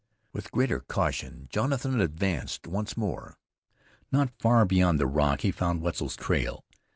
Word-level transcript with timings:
With 0.33 0.49
greater 0.51 0.79
caution 0.79 1.45
Jonathan 1.51 2.01
advanced 2.01 2.65
once 2.65 2.97
more. 2.97 3.37
Not 4.11 4.33
far 4.39 4.65
beyond 4.65 4.99
the 4.99 5.05
rock 5.05 5.41
he 5.41 5.51
found 5.51 5.83
Wetzel's 5.83 6.15
trail. 6.15 6.65